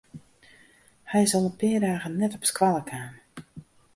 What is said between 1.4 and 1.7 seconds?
in